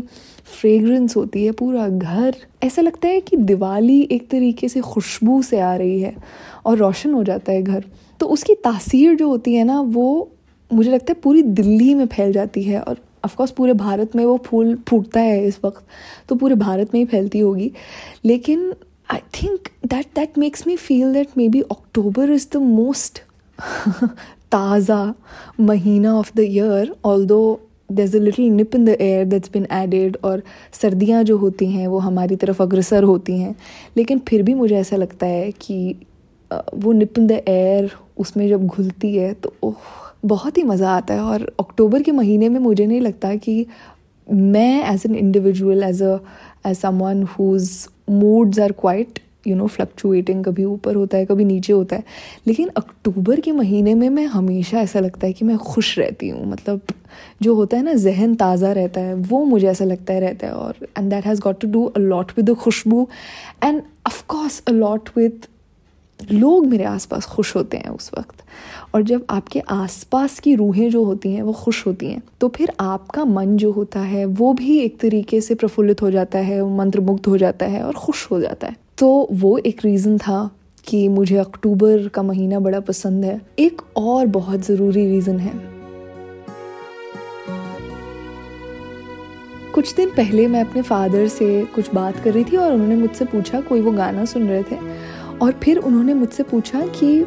फ्रेगरेंस 0.62 1.16
होती 1.16 1.46
है, 1.46 1.52
पूरा 1.52 1.88
घर। 1.88 2.36
ऐसा 2.64 2.82
लगता 2.82 3.08
है 3.08 3.22
कि 3.22 3.38
दिवाली 3.38 4.02
एक 4.02 4.30
तरीके 4.30 4.70
से 4.70 4.82
खुशबू 4.82 5.42
से 5.42 5.60
आ 5.60 5.76
रही 5.76 6.02
है 6.02 6.16
और 6.66 6.78
रोशन 6.78 7.14
हो 7.14 7.24
जाता 7.24 7.52
है 7.52 7.62
घर। 7.62 7.84
तो 8.20 8.26
उसकी 8.26 8.56
तासीर 8.56 9.16
जो 9.16 9.28
होती 9.28 9.54
है 9.56 9.64
ना, 9.64 9.82
वो 9.82 10.30
मुझे 10.74 10.92
लगता 10.92 11.14
है 11.14 11.20
पूरी 11.24 11.42
दिल्ली 11.42 11.94
में 11.94 12.06
फैल 12.08 12.32
जाती 12.34 12.64
है 12.64 12.82
और 12.82 12.98
ऑफकोर्स 13.26 13.52
पूरे 13.52 13.74
भारत 13.74 14.16
में 14.16 14.24
वो 14.26 14.38
फूल 14.46 14.76
फूटता 14.90 15.20
है 15.20 15.46
इस 15.48 15.60
वक्त 15.64 15.84
तो 16.30 16.36
पूरे 16.36 16.56
भारत 16.56 16.94
में 16.94 17.00
ही 17.02 17.06
फैलती 17.06 17.40
होगी। 17.40 17.72
लेकिन 18.26 18.74
I 19.12 19.20
think 19.34 19.68
that 19.86 20.06
that 20.16 20.38
makes 20.38 20.68
me 20.68 20.76
feel 20.76 21.14
that 21.14 21.38
maybe 21.50 21.62
October 21.62 22.32
is 22.32 22.48
the 22.54 22.58
most 22.58 23.22
ताज़ा 24.52 25.14
महीना 25.60 26.16
of 26.20 26.32
the 26.36 26.40
year 26.40 26.96
although 27.26 27.60
there 27.92 28.16
a 28.16 28.20
little 28.20 28.52
nip 28.52 28.76
in 28.76 28.86
the 28.86 28.90
air 28.90 29.26
that's 29.26 29.50
been 29.54 29.68
added 29.72 30.18
और 30.24 30.44
सर्दियाँ 30.82 31.24
जो 31.24 31.38
होती 31.38 31.66
हैं, 31.72 31.88
वो 31.88 32.00
हमारी 32.00 32.36
तरफ़ 32.36 32.62
अग्रसर 32.64 33.04
होती 33.04 33.38
हैं। 33.40 33.56
लेकिन 33.98 34.20
फिर 34.28 34.44
भी 34.44 34.54
मुझे 34.54 34.76
ऐसा 34.76 34.96
लगता 34.96 35.26
है 35.26 35.52
कि 35.52 35.96
वो 36.52 36.92
निप 36.92 37.18
इन 37.18 37.28
द 37.28 37.42
एयर 37.48 37.92
उसमें 38.18 38.48
जब 38.50 38.66
घुलती 38.68 39.16
है 39.16 39.34
तो 39.34 39.54
ओह 39.64 39.76
बहुत 40.24 40.58
ही 40.58 40.64
मज़ा 40.64 40.92
आता 40.92 41.14
है 41.14 41.22
और 41.22 41.52
अक्टूबर 41.60 42.02
के 42.04 42.12
महीने 42.12 42.50
में 42.50 42.60
मुझे 42.60 42.86
नहीं 42.86 43.02
लगता 43.02 43.36
कि 43.38 43.66
मैं 44.28 44.94
as 44.94 45.04
an 45.06 45.16
individual 45.16 45.84
as 45.84 46.02
a 46.04 46.18
as 46.68 46.78
someone 46.78 47.24
whose 47.24 47.70
moods 48.10 48.60
are 48.60 48.72
quite 48.72 49.20
you 49.48 49.56
know 49.56 49.68
fluctuating 49.68 50.44
कभी 50.46 50.64
ऊपर 50.66 50.96
होता 50.96 51.18
है, 51.18 51.26
कभी 51.26 51.46
नीचे 51.46 51.74
होता 51.74 51.96
है। 51.96 52.04
लेकिन 52.48 52.70
अक्टूबर 52.78 53.40
के 53.40 53.52
महीने 53.52 53.94
में 53.96 54.10
मैं 54.10 54.26
हमेशा 54.26 54.80
ऐसा 54.80 55.00
लगता 55.00 55.28
है 55.28 55.34
कि 55.34 55.46
मैं 55.46 55.58
खुश 55.58 55.98
रहती 56.00 56.30
हूँ। 56.30 56.46
मतलब 56.46 56.82
जो 57.42 57.56
होता 57.56 57.78
है 57.78 57.84
ना, 57.84 57.94
जहन 57.94 58.36
ताज़ा 58.36 58.72
रहता 58.72 59.02
है, 59.02 59.14
वो 59.14 59.44
मुझे 59.46 59.68
ऐसा 59.68 59.86
लगता 59.86 60.14
है 60.14 60.20
रहता 60.20 60.48
है 60.48 60.54
और 60.54 60.88
and 60.98 61.10
that 61.10 61.26
has 61.26 61.42
got 61.42 61.60
to 61.62 61.68
do 61.68 61.86
a 61.86 62.00
lot 62.00 62.32
with 62.38 62.50
the 62.50 62.56
Khushboo. 62.56 63.08
And 63.64 63.82
of course 64.08 64.62
a 64.68 64.72
lot 64.72 65.10
with 65.18 65.46
लोग 66.32 66.66
मेरे 66.68 66.84
आसपास 66.84 67.26
खुश 67.26 67.56
होते 67.56 67.78
हैं 67.78 67.90
उस 67.90 68.10
वक्त। 68.18 68.44
और 68.96 69.02
जब 69.02 69.26
आपके 69.30 69.60
आसपास 69.70 70.40
की 70.40 70.56
रूहें 70.56 70.90
जो 70.90 71.04
होती 71.04 71.32
हैं, 71.34 71.42
वो 71.42 71.54
खुश 71.54 71.86
होती 71.88 72.12
हैं 72.12 72.22
तो 72.42 72.48
फिर 72.50 72.72
आपका 72.80 73.26
मन 73.26 73.56
जो 73.58 73.72
होता 73.72 74.00
है, 74.00 74.26
वो 74.26 74.54
भी 74.54 74.78
एक 74.80 75.00
तरीके 75.00 75.42
से 75.42 75.56
प्रफुल्लित 75.56 76.02
हो 76.02 76.12
जाता 76.12 76.40
है 76.40 76.64
मंत्रमुग्ध 76.78 77.28
हो 77.28 77.38
जाता 77.38 77.66
है 77.66 77.84
और 77.84 77.94
खुश 77.94 78.30
हो 78.32 78.40
जाता 78.42 78.68
है। 78.68 78.76
तो 78.98 79.28
वो 79.32 79.58
एक 79.58 79.86
रीज़न 79.86 80.18
था 80.18 80.50
कि 80.86 81.08
मुझे 81.08 81.38
अक्टूबर 81.38 82.08
का 82.08 82.24
महीना 82.24 82.60
बड़ा 82.60 82.80
पसंद 82.80 83.26
है। 83.26 83.40
एक 83.60 83.82
और 83.98 84.26
बहुत 84.28 84.66
ज़रूरी 84.66 85.06
रीज़न 85.08 85.40
है। 85.40 85.54
कुछ 89.74 89.94
दिन 89.96 90.10
पहले 90.10 90.48
मैं 90.48 90.62
अपने 90.62 90.82
फादर 90.82 91.28
से 91.28 91.66
कुछ 91.76 91.94
बात 91.94 92.20
कर 92.20 92.34
रही 92.34 92.44
थी 92.44 92.58
और 92.58 92.74
उन्होंने 92.74 92.96
मुझसे 92.96 93.26
पूछा, 93.26 93.62
कोई 93.62 93.82
वो 93.82 93.92
गाना 93.92 94.26
सुन 94.26 94.48
रहे 94.48 94.64
थे? 94.64 94.78
और 95.42 95.52
फिर 95.52 95.78
उन्होंने 95.78 96.14
मुझसे 96.14 96.44
पूछा 96.44 96.82
कि 97.00 97.26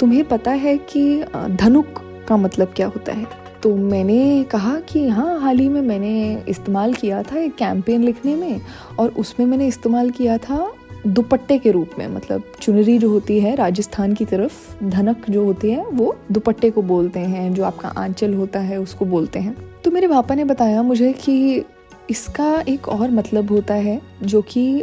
तुम्हें 0.00 0.24
पता 0.24 0.50
है 0.50 0.76
कि 0.78 1.24
धनुक 1.50 1.86
का 2.28 2.36
मतलब 2.36 2.72
क्या 2.76 2.86
होता 2.86 3.12
है? 3.12 3.26
तो 3.62 3.76
मैंने 3.76 4.44
कहा 4.44 4.78
कि 4.80 5.08
हाँ 5.08 5.40
हाल 5.40 5.58
ही 5.58 5.68
में 5.68 5.80
मैंने 5.80 6.44
इस्तेमाल 6.48 6.94
किया 6.94 7.22
था 7.22 7.38
एक 7.38 7.54
कैंपेन 7.54 8.02
लिखने 8.02 8.36
में 8.36 8.60
और 8.98 9.08
उसमें 9.08 9.46
मैंने 9.46 9.66
इस्तेमाल 9.66 10.10
किया 10.10 10.38
था 10.38 10.72
दुपट्टे 11.06 11.58
के 11.58 11.70
रूप 11.70 11.90
में 11.98 12.06
मतलब 12.08 12.42
चुनरी 12.60 12.98
जो 12.98 13.08
होती 13.10 13.38
है 13.40 13.54
राजस्थान 13.54 14.14
की 14.14 14.24
तरफ़, 14.24 14.84
धनक 14.84 15.30
जो 15.30 15.44
होती 15.44 15.70
है 15.70 15.86
वो 15.86 16.16
दुपट्टे 16.32 16.70
को 16.70 16.82
बोलते 16.82 17.20
हैं, 17.20 17.54
जो 17.54 17.64
आपका 17.64 17.88
आंचल 17.88 18.34
होता 18.34 18.60
है 18.60 18.80
उसको 18.80 19.04
बोलते 19.04 19.38
हैं। 19.38 19.56
तो 19.84 19.90
मेरे 19.90 20.08
पापा 20.08 20.34
ने 20.34 20.44
बताया 20.44 20.82
मुझे 20.82 21.12
कि 21.12 21.64
इसका 22.10 22.60
एक 22.68 22.88
और 22.88 23.10
मतलब 23.10 23.50
होता 23.50 23.74
है 23.74 24.00
जो 24.22 24.40
कि 24.48 24.82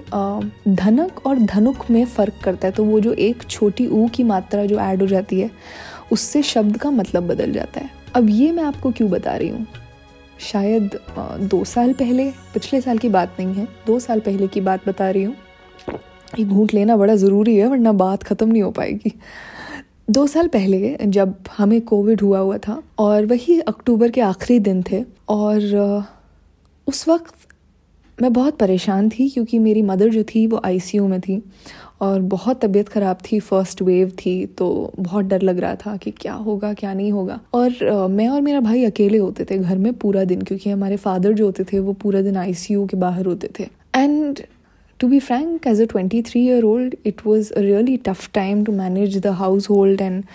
धनक 0.67 1.25
और 1.27 1.39
धनुक 1.39 1.89
में 1.91 2.03
फ़र्क 2.05 2.39
करता 2.43 2.67
है। 2.67 2.73
तो 2.73 2.83
वो 2.83 2.99
जो 2.99 3.13
एक 3.13 3.43
छोटी 3.43 3.87
ऊ 3.87 4.07
की 4.07 4.23
मात्रा 4.23 4.65
जो 4.65 4.79
ऐड 4.79 5.01
हो 5.01 5.07
जाती 5.07 5.39
है, 5.39 5.49
उससे 6.11 6.41
शब्द 6.43 6.77
का 6.77 6.91
मतलब 6.91 7.27
बदल 7.27 7.51
जाता 7.51 7.81
है। 7.81 7.89
अब 8.15 8.29
ये 8.29 8.51
मैं 8.51 8.63
आपको 8.63 8.91
क्यों 8.91 9.09
बता 9.09 9.35
रही 9.35 9.49
हूँ? 9.49 9.65
शायद 10.41 10.97
दो 11.41 11.63
साल 11.65 11.93
पहले, 11.93 12.29
पिछले 12.53 12.81
साल 12.81 12.97
की 12.97 13.09
बात 13.09 13.35
नहीं 13.39 13.53
है, 13.53 13.67
दो 13.87 13.99
साल 13.99 14.19
पहले 14.19 14.47
की 14.47 14.61
बात 14.61 14.87
बता 14.87 15.09
रही 15.09 15.23
हूँ। 15.23 15.35
ये 16.39 16.45
घूट 16.45 16.73
लेना 16.73 16.97
बड़ा 16.97 17.15
ज़रूरी 17.15 17.55
है, 17.55 17.67
वरना 17.67 17.91
बात 17.93 18.23
ख़त्म 18.23 18.47
नहीं 18.47 18.61
हो 18.61 18.71
पाएगी। 18.71 19.13
दो 20.09 20.25
साल 20.27 20.47
पहले 20.47 20.95
जब 21.01 21.35
हमें 21.57 21.81
कोविड 21.81 22.21
हुआ 22.21 22.39
हुआ 22.39 22.57
था, 22.57 22.81
और 22.99 23.25
वही 23.25 23.59
अक्टूबर 23.59 24.11
के 24.11 24.21
आखिरी 24.21 24.59
दिन 24.59 24.83
थे, 24.91 25.03
और 25.29 26.05
उस 26.89 27.07
वक्त 27.07 27.33
मैं 28.21 28.31
बहुत 28.33 28.57
परेशान 28.57 29.09
थी 29.09 29.29
क्योंकि 29.29 29.59
मेरी 29.59 29.81
मदर 29.81 30.09
जो 30.09 30.23
थी 30.23 30.45
वो 30.47 30.61
आईसीयू 30.65 31.07
में 31.07 31.19
थी 31.21 31.41
और 32.01 32.21
बहुत 32.33 32.61
तबीयत 32.65 32.89
ख़राब 32.89 33.17
थी 33.31 33.39
फ़र्स्ट 33.39 33.81
वेव 33.81 34.11
थी 34.19 34.45
तो 34.57 34.69
बहुत 34.99 35.25
डर 35.25 35.41
लग 35.41 35.59
रहा 35.59 35.75
था 35.85 35.95
कि 35.97 36.11
क्या 36.11 36.33
होगा 36.33 36.73
क्या 36.73 36.93
नहीं 36.93 37.11
होगा। 37.11 37.39
और 37.53 38.07
मैं 38.11 38.27
और 38.29 38.41
मेरा 38.41 38.59
भाई 38.59 38.83
अकेले 38.85 39.17
होते 39.17 39.45
थे 39.51 39.57
घर 39.57 39.77
में 39.77 39.93
पूरा 39.93 40.23
दिन 40.23 40.41
क्योंकि 40.41 40.69
हमारे 40.69 40.97
फादर 40.97 41.33
जो 41.33 41.45
होते 41.45 41.63
थे 41.73 41.79
वो 41.79 41.93
पूरा 42.03 42.21
दिन 42.21 42.37
आईसीयू 42.37 42.85
के 42.87 42.97
बाहर 42.97 43.25
होते 43.25 43.49
थे। 43.59 43.67
And 43.95 44.39
to 44.99 45.07
be 45.11 45.19
frank, 45.25 45.65
as 45.71 45.79
a 45.79 45.85
23 45.91 46.41
year 46.45 46.63
old, 46.69 46.95
it 47.09 47.21
was 47.25 47.49
a 47.59 47.61
really 47.65 47.93
tough 48.07 48.23
time 48.37 48.63
to 48.69 48.73
manage 48.79 49.13
the 49.25 49.31
household 49.41 50.01
and 50.01 50.25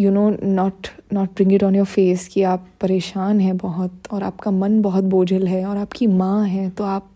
you 0.00 0.10
know 0.10 0.28
not 0.42 0.86
not 1.12 1.28
bring 1.28 1.52
it 1.52 1.64
on 1.64 1.74
your 1.74 1.86
face 1.86 2.26
कि 2.28 2.42
आप 2.42 2.66
परेशान 2.80 3.40
हैं 3.40 3.56
बहुत 3.56 4.08
और 4.12 4.22
आपका 4.22 4.50
मन 4.50 4.80
बहुत 4.82 5.04
बोझल 5.04 5.46
है 5.46 5.64
और 5.64 5.76
आपकी 5.76 6.06
माँ 6.06 6.46
है 6.46 6.68
तो 6.70 6.84
आप 6.84 7.10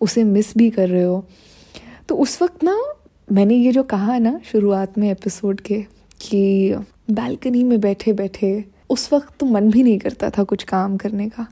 उसे 0.00 0.24
मिस 0.24 0.56
भी 0.58 0.70
कर 0.70 0.88
रहे 0.88 1.02
हो। 1.02 1.24
तो 2.08 2.16
उस 2.16 2.40
वक्त 2.42 2.64
ना 2.64 2.76
मैंने 3.32 3.54
ये 3.54 3.72
जो 3.72 3.82
कहा 3.82 4.18
ना 4.18 4.38
शुरुआत 4.44 4.98
में 4.98 5.10
एपिसोड 5.10 5.60
के 5.60 5.80
कि 6.20 6.74
बालकनी 7.10 7.64
में 7.64 7.80
बैठे 7.80 8.12
बैठे 8.12 8.64
उस 8.90 9.12
वक्त 9.12 9.34
तो 9.40 9.46
मन 9.46 9.70
भी 9.70 9.82
नहीं 9.82 9.98
करता 9.98 10.30
था 10.30 10.44
कुछ 10.44 10.62
काम 10.62 10.96
करने 10.96 11.28
का। 11.28 11.46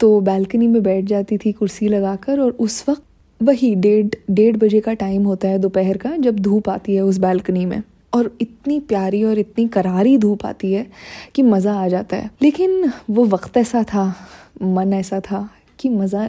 तो 0.00 0.20
बालकनी 0.20 0.66
में 0.66 0.82
बैठ 0.82 1.04
जाती 1.04 1.38
थी 1.38 1.52
कुर्सी 1.52 1.88
लगाकर 1.88 2.40
और 2.40 2.50
उस 2.50 2.84
वक्त 2.88 3.02
वही 3.40 3.74
डेढ़ 3.74 4.06
डेढ़ 4.30 4.56
बजे 4.56 4.80
का 4.80 4.92
टाइम 4.94 5.24
होता 5.24 5.48
है 5.48 5.58
दोपहर 5.58 5.96
का 5.96 6.16
जब 6.16 6.38
धूप 6.38 6.68
आती 6.68 6.94
है 6.94 7.00
उस 7.00 7.18
बालकनी 7.18 7.64
में। 7.66 7.82
और 8.16 8.30
इतनी 8.40 8.78
प्यारी 8.80 9.22
और 9.24 9.38
इतनी 9.38 9.66
करारी 9.68 10.16
धूप 10.18 10.44
आती 10.46 10.72
है 10.72 10.86
कि 11.34 11.42
मज़ा 11.42 11.74
आ 11.74 11.88
जाता 11.88 12.16
है। 12.16 12.30
लेकिन 12.42 12.92
वो 13.10 13.24
वक्त 13.24 13.56
ऐसा 13.56 13.82
था, 13.84 14.14
मन 14.62 14.92
ऐसा 14.92 15.20
था 15.20 15.48
कि 15.78 15.88
मज़ा 15.88 16.28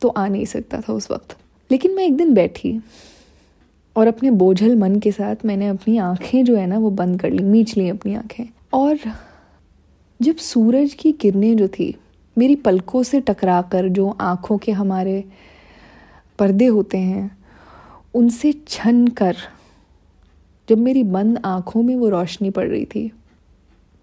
तो 0.00 0.08
आ 0.08 0.26
नहीं 0.28 0.44
सकता 0.44 0.80
था 0.80 0.92
उस 0.92 1.10
वक्त। 1.10 1.36
लेकिन 1.70 1.94
मैं 1.94 2.04
एक 2.04 2.16
दिन 2.16 2.34
बैठी 2.34 2.78
और 3.96 4.06
अपने 4.06 4.30
बोझल 4.30 4.76
मन 4.76 4.98
के 4.98 5.12
साथ 5.12 5.44
मैंने 5.44 5.68
अपनी 5.68 5.96
आँखें 5.98 6.44
जो 6.44 6.56
है 6.56 6.66
ना 6.66 6.78
वो 6.78 6.90
बंद 6.90 7.20
कर 7.20 7.30
ली, 7.30 7.42
मीच 7.42 7.76
ली 7.76 7.88
अपनी 7.88 8.14
आँखें। 8.14 8.44
और 8.72 8.98
जब 10.20 10.36
सूरज 10.36 10.94
की 10.94 11.12
किरणें 11.12 11.56
जो 11.56 11.68
थी, 11.68 11.94
मेरी 12.36 12.54
पलकों 12.54 13.02
से 13.02 13.20
टकरा 13.20 13.60
कर 13.62 13.88
जो 13.88 14.08
आँखों 14.20 14.58
के 14.58 14.72
हमारे 14.72 15.24
पर्दे 16.38 16.66
होते 16.66 16.98
हैं, 16.98 17.30
उनसे 18.14 18.52
छन 18.68 19.06
कर 19.08 19.36
जब 20.68 20.78
मेरी 20.78 21.02
बंद 21.02 21.40
आँखों 21.44 21.82
में 21.82 21.94
वो 21.96 22.08
रोशनी 22.08 22.50
पड़ 22.50 22.66
रही 22.68 22.84
थी 22.84 23.10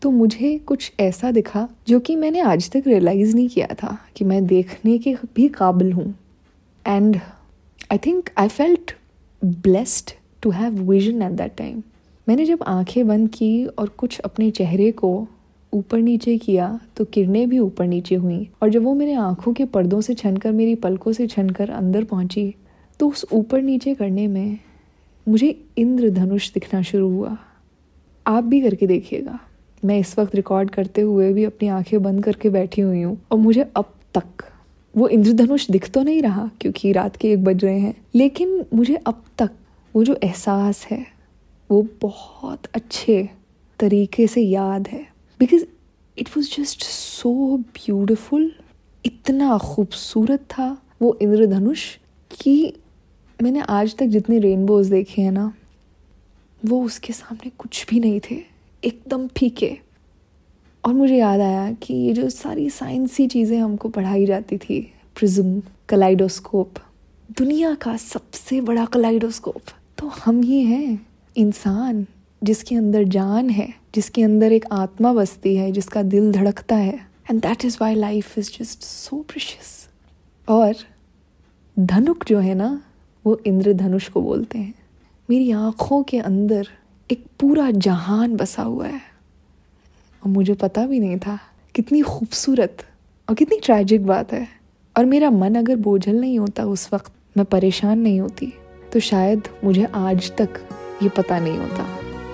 तो 0.01 0.11
मुझे 0.11 0.57
कुछ 0.57 0.91
ऐसा 0.99 1.31
दिखा 1.31 1.67
जो 1.87 1.99
कि 1.99 2.15
मैंने 2.15 2.39
आज 2.39 2.69
तक 2.71 2.83
रियलाइज़ 2.87 3.35
नहीं 3.35 3.49
किया 3.49 3.67
था 3.83 3.97
कि 4.15 4.25
मैं 4.25 4.45
देखने 4.45 4.97
के 4.97 5.15
भी 5.35 5.47
काबिल 5.47 5.91
हूँ। 5.93 6.13
And 6.87 7.19
I 7.91 7.97
think 7.97 8.29
I 8.37 8.47
felt 8.47 8.95
blessed 9.45 10.11
to 10.41 10.49
have 10.49 10.81
vision 10.91 11.21
at 11.21 11.31
that 11.31 11.55
time 11.57 11.81
मैंने 12.27 12.45
जब 12.45 12.63
आँखें 12.67 13.07
बंद 13.07 13.29
की 13.29 13.65
और 13.65 13.89
कुछ 13.89 14.19
अपने 14.19 14.51
चेहरे 14.51 14.91
को 14.91 15.27
ऊपर 15.73 15.99
नीचे 15.99 16.37
किया 16.37 16.79
तो 16.97 17.05
किरणें 17.05 17.49
भी 17.49 17.59
ऊपर 17.59 17.85
नीचे 17.85 18.15
हुई। 18.15 18.47
और 18.61 18.69
जब 18.69 18.83
वो 18.83 18.93
मेरे 18.93 19.13
आँखों 19.13 19.53
के 19.53 19.65
पर्दों 19.65 20.01
से 20.01 20.13
छनकर, 20.13 20.51
मेरी 20.51 20.75
पलकों 20.75 21.11
से 21.11 21.27
छनकर 21.27 21.69
अंदर 21.69 22.03
पहुँची 22.03 22.53
तो 22.99 23.09
उस 23.09 23.25
ऊपर 23.33 23.61
नीचे 23.61 23.93
करने 23.95 24.27
में 24.27 24.57
मुझे 25.27 25.49
इंद्रधनुष 25.77 26.51
दिखना 26.53 26.81
शुरू 26.81 27.09
हुआ। 27.09 27.37
आप 28.25 28.43
भी 28.43 28.61
करके 28.61 28.87
देखिएगा। 28.87 29.39
मैं 29.83 29.99
इस 29.99 30.17
वक्त 30.19 30.35
रिकॉर्ड 30.35 30.69
करते 30.69 31.01
हुए 31.01 31.31
भी 31.33 31.43
अपनी 31.43 31.67
आँखें 31.67 32.01
बंद 32.03 32.23
करके 32.23 32.49
बैठी 32.49 32.81
हुई 32.81 33.01
हूँ 33.01 33.17
और 33.31 33.37
मुझे 33.37 33.65
अब 33.75 33.93
तक 34.13 34.43
वो 34.93 35.07
इंद्रधनुष 35.07 35.69
दिख 35.71 35.89
तो 35.89 36.03
नहीं 36.03 36.21
रहा 36.21 36.49
क्योंकि 36.61 36.91
रात 36.91 37.15
के 37.15 37.31
एक 37.31 37.43
बज 37.43 37.63
रहे 37.65 37.79
हैं, 37.79 37.95
लेकिन 38.15 38.65
मुझे 38.73 38.95
अब 38.97 39.23
तक 39.37 39.51
वो 39.95 40.03
जो 40.03 40.17
एहसास 40.23 40.85
है, 40.85 41.05
वो 41.69 41.87
बहुत 42.01 42.65
अच्छे 42.73 43.29
तरीके 43.79 44.27
से 44.27 44.41
याद 44.41 44.87
है। 44.87 45.05
Because 45.39 45.65
it 46.17 46.29
was 46.29 46.49
just 46.57 46.83
so 46.83 47.57
beautiful 47.57 48.51
इतना 49.05 49.57
खूबसूरत 49.57 50.39
था 50.49 50.75
वो 51.01 51.17
इंद्रधनुष 51.21 51.83
कि 52.31 52.73
मैंने 53.39 53.61
आज 53.61 53.95
तक 53.97 54.05
जितने 54.05 54.37
रेनबोज 54.39 54.89
देखे 54.89 55.21
हैं 55.21 55.31
ना, 55.31 55.51
वो 56.61 56.81
उसके 56.83 57.13
सामने 57.13 57.51
कुछ 57.57 57.85
भी 57.89 57.99
नहीं 57.99 58.19
थे, 58.19 58.35
एकदम 58.83 59.27
फीके। 59.27 59.77
और 60.83 60.93
मुझे 60.93 61.17
याद 61.17 61.39
आया 61.39 61.71
कि 61.73 61.93
ये 61.93 62.13
जो 62.13 62.29
सारी 62.29 62.69
साइंसी 62.69 63.27
चीज़ें 63.27 63.57
हमको 63.57 63.89
पढ़ाई 63.89 64.25
जाती 64.25 64.57
थी, 64.57 64.79
प्रिज्म, 65.15 65.61
कलाइडोस्कोप, 65.89 66.79
दुनिया 67.37 67.73
का 67.75 67.95
सबसे 67.97 68.61
बड़ा 68.61 68.85
कलाइडोस्कोप 68.85 69.61
तो 69.97 70.07
हम 70.07 70.41
ही 70.41 70.61
हैं, 70.63 71.05
इंसान, 71.35 72.05
जिसके 72.41 72.75
अंदर 72.75 73.03
जान 73.09 73.49
है, 73.49 73.67
जिसके 73.95 74.23
अंदर 74.23 74.51
एक 74.51 74.65
आत्मा 74.71 75.13
बसती 75.13 75.55
है, 75.55 75.71
जिसका 75.71 76.03
दिल 76.03 76.31
धड़कता 76.31 76.75
है। 76.75 76.97
And 77.31 77.41
that 77.41 77.65
is 77.65 77.77
why 77.81 77.95
life 77.95 78.37
is 78.37 78.51
just 78.59 78.83
so 78.83 79.21
precious 79.29 79.87
और 80.47 80.75
धनुक 81.77 82.25
जो 82.25 82.39
है 82.39 82.53
ना 82.55 82.81
वो 83.25 83.39
इंद्रधनुष 83.45 84.07
को 84.09 84.21
बोलते 84.21 84.59
हैं। 84.59 84.73
मेरी 85.29 85.51
आँखों 85.51 86.03
के 86.03 86.19
अंदर 86.19 86.67
एक 87.11 87.25
पूरा 87.39 87.71
जहान 87.71 88.35
बसा 88.35 88.63
हुआ 88.63 88.87
है। 88.87 89.01
और 90.23 90.31
मुझे 90.31 90.53
पता 90.53 90.85
भी 90.85 90.99
नहीं 90.99 91.17
था 91.17 91.39
कितनी 91.75 92.01
खूबसूरत 92.01 92.83
और 93.29 93.35
कितनी 93.35 93.59
ट्रैजिक 93.59 94.05
बात 94.05 94.33
है। 94.33 94.47
और 94.97 95.05
मेरा 95.05 95.29
मन 95.29 95.55
अगर 95.55 95.75
बोझल 95.75 96.19
नहीं 96.21 96.39
होता 96.39 96.63
उस 96.63 96.89
वक्त, 96.93 97.11
मैं 97.37 97.45
परेशान 97.45 97.99
नहीं 97.99 98.19
होती 98.19 98.53
तो 98.93 98.99
शायद 98.99 99.47
मुझे 99.63 99.85
आज 99.85 100.31
तक 100.37 100.49
ये 101.03 101.09
पता 101.09 101.39
नहीं 101.39 101.57
होता। 101.57 101.83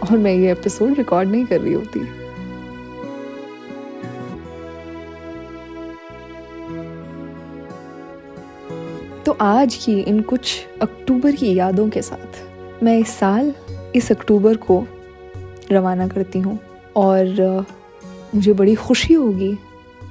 और 0.04 0.18
मैं 0.18 0.34
ये 0.34 0.52
एपिसोड 0.52 0.98
रिकॉर्ड 0.98 1.30
नहीं 1.30 1.46
कर 1.46 1.62
रही 1.62 1.74
होती। 1.74 2.21
आज 9.42 9.76
की 9.76 9.94
इन 10.00 10.20
कुछ 10.22 10.66
अक्टूबर 10.82 11.36
की 11.36 11.54
यादों 11.56 11.88
के 11.90 12.02
साथ 12.02 12.84
मैं 12.84 12.98
इस 13.00 13.10
साल, 13.10 13.54
इस 13.96 14.12
अक्टूबर 14.12 14.58
को 14.58 14.86
रवाना 15.72 16.08
करती 16.08 16.40
हूँ 16.40 16.58
और 16.96 17.66
मुझे 18.36 18.54
बड़ी 18.54 18.76
खुशी 18.76 19.14
होगी 19.14 19.58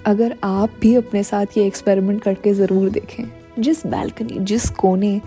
अगर 0.07 0.37
आप 0.45 0.71
भी 0.81 0.95
अपने 0.95 1.23
साथ 1.23 1.47
ये 1.57 1.67
एक्सपेरिमेंट 1.67 2.23
करके 2.23 2.55
ज़रूर 2.55 2.89
देखें। 2.91 3.25
जिस 3.59 3.87
बैल्कनी 3.87 4.39
जिस 4.41 4.69
कोने, 4.71 5.21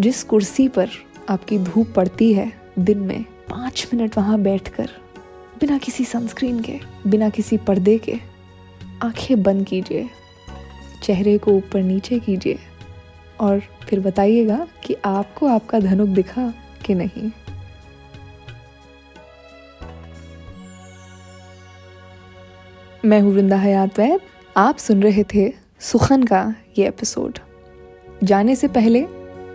जिस 0.00 0.24
कुर्सी 0.24 0.68
पर 0.68 0.90
आपकी 1.28 1.58
धूप 1.58 1.92
पड़ती 1.96 2.32
है, 2.32 2.52
दिन 2.78 2.98
में 2.98 3.22
पाँच 3.50 3.86
मिनट 3.94 4.16
वहाँ 4.16 4.40
बैठकर, 4.40 4.90
बिना 5.60 5.78
किसी 5.78 6.04
सनस्क्रीन 6.04 6.60
के, 6.60 6.80
बिना 7.06 7.28
किसी 7.30 7.56
पर्दे 7.56 7.98
के, 7.98 8.18
आँखें 9.02 9.42
बंद 9.42 9.66
कीजिए, 9.66 10.08
चेहरे 11.02 11.38
को 11.38 11.52
ऊपर 11.52 11.82
नीचे 11.82 12.18
कीजिए 12.18 12.58
और 13.44 13.60
फिर 13.88 14.00
बताइएगा 14.00 14.66
कि 14.84 14.96
आपको 15.04 15.46
आपका 15.46 15.78
धनुक 15.80 16.08
दिखा 16.10 16.52
कि 16.86 16.94
नहीं। 16.94 17.30
मैं 23.04 23.20
हूँ 23.20 23.32
वृंदा 23.34 23.56
हयात 23.56 23.98
वैद 23.98 24.20
आप 24.56 24.76
सुन 24.76 25.02
रहे 25.02 25.24
थे 25.34 25.52
सुखन 25.80 26.22
का 26.22 26.54
ये 26.78 26.86
एपिसोड 26.88 27.38
जाने 28.22 28.54
से 28.56 28.68
पहले 28.68 29.06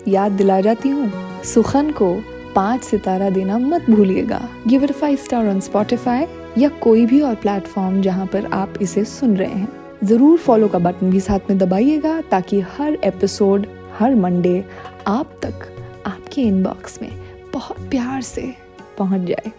याद 0.08 0.32
दिला 0.32 0.60
जाती 0.62 0.90
हूँ, 0.90 1.12
सुखन 1.44 1.90
को 1.92 2.14
पाँच 2.56 2.84
सितारा 2.84 3.30
देना 3.30 3.58
मत 3.58 3.90
भूलिएगा। 3.90 4.40
Give 4.68 4.84
it 4.84 4.92
five 4.92 5.18
star 5.18 5.48
on 5.48 5.60
Spotify 5.60 6.26
या 6.58 6.70
कोई 6.82 7.06
भी 7.06 7.22
और 7.22 7.36
प्लेटफॉर्म 7.36 8.02
जहाँ 8.02 8.26
पर 8.26 8.46
आप 8.54 8.74
इसे 8.82 9.04
सुन 9.06 9.36
रहे 9.38 9.50
हैं। 9.50 9.68
ज़रूर 10.04 10.38
फॉलो 10.38 10.68
का 10.68 10.80
बटन 10.80 11.10
भी 11.12 11.20
साथ 11.20 11.50
में 11.50 11.58
दबाइएगा 11.58 12.20
ताकि 12.22 12.60
हर 12.70 12.98
एपिसोड 13.04 13.66
हर 14.00 14.16
मंडे 14.16 14.64
आप 15.08 15.32
तक 15.44 15.68
आपके 16.08 16.42
इनबॉक्स 16.42 17.02
में 17.02 17.10
बहुत 17.54 17.80
प्यार 17.90 18.22
से 18.22 18.54
पहुँच 18.98 19.22
जाए। 19.22 19.52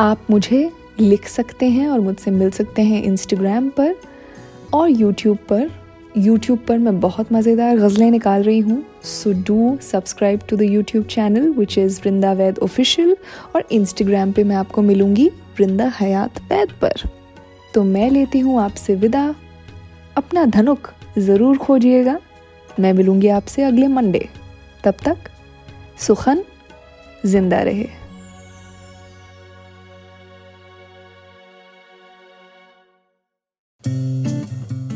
आप 0.00 0.26
मुझे 0.30 0.70
लिख 1.00 1.26
सकते 1.28 1.68
हैं 1.68 1.88
और 1.88 2.00
मुझसे 2.00 2.30
मिल 2.30 2.50
सकते 2.50 2.82
हैं 2.82 3.02
इंस्टाग्राम 3.02 3.68
पर 3.70 3.94
और 4.74 4.90
यूट्यूब 4.90 5.38
पर। 5.48 5.70
यूट्यूब 6.18 6.58
पर 6.68 6.78
मैं 6.78 6.98
बहुत 7.00 7.32
मज़ेदार 7.32 7.76
गज़लें 7.78 8.10
निकाल 8.10 8.42
रही 8.42 8.60
हूँ। 8.60 8.82
So 9.04 9.32
do 9.42 9.76
subscribe 9.82 10.40
to 10.48 10.56
the 10.56 10.62
YouTube 10.62 11.04
channel 11.06 11.48
which 11.50 11.78
is 11.78 12.00
Vrinda 12.00 12.32
Vaid 12.32 12.58
official 12.58 13.16
और 13.56 13.66
इंस्टाग्राम 13.72 14.32
पे 14.32 14.44
मैं 14.44 14.56
आपको 14.56 14.82
मिलूँगी 14.82 15.28
वृंदा 15.58 15.92
हयात 16.00 16.40
वैद 16.42 16.72
पर। 16.82 17.08
तो 17.74 17.82
मैं 17.84 18.10
लेती 18.10 18.38
हूँ 18.38 18.60
आपसे 18.60 18.94
विदा। 18.96 19.34
अपना 20.16 20.44
धनुक 20.46 20.90
ज़रूर 21.18 21.58
खोजिएगा। 21.58 22.18
मैं 22.80 22.92
मिलूँगी 22.92 23.28
आपसे 23.28 23.62
अगले 23.62 23.86
मंडे। 23.88 24.28
तब 24.84 24.94
तक 25.04 25.30
सुखन, 25.98 26.42
ज़िंदा 27.26 27.62
रहे। 27.62 27.88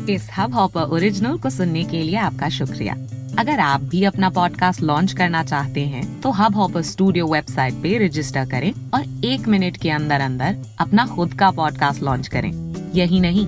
इस 0.09 0.27
हब 0.37 0.53
हॉपर 0.53 0.81
ओरिजिनल 0.93 1.37
को 1.37 1.49
सुनने 1.49 1.83
के 1.83 2.01
लिए 2.03 2.15
आपका 2.19 2.49
शुक्रिया। 2.49 2.93
अगर 3.39 3.59
आप 3.59 3.81
भी 3.83 4.03
अपना 4.03 4.29
पॉडकास्ट 4.29 4.81
लॉन्च 4.81 5.13
करना 5.13 5.43
चाहते 5.43 5.81
हैं 5.85 6.03
तो 6.21 6.31
हब 6.31 6.55
हॉपर 6.55 6.81
स्टूडियो 6.81 7.27
वेबसाइट 7.27 7.73
पे 7.83 7.97
रजिस्टर 8.05 8.45
करें 8.49 8.71
और 8.93 9.25
एक 9.25 9.47
मिनट 9.47 9.77
के 9.77 9.89
अंदर 9.89 10.21
अंदर 10.21 10.57
अपना 10.79 11.05
खुद 11.05 11.33
का 11.33 11.49
पॉडकास्ट 11.51 12.03
लॉन्च 12.03 12.27
करें। 12.27 12.51
यही 12.95 13.19
नहीं 13.19 13.47